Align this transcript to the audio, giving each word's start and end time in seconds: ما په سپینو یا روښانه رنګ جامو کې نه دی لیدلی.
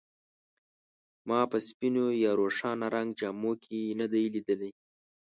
ما 1.27 1.39
په 1.51 1.57
سپینو 1.67 2.05
یا 2.23 2.31
روښانه 2.41 2.87
رنګ 2.95 3.09
جامو 3.19 3.53
کې 3.63 3.79
نه 3.99 4.05
دی 4.11 4.23
لیدلی. 4.33 4.71